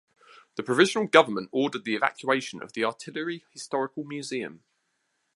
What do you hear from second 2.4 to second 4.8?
of the Artillery Historical Museum.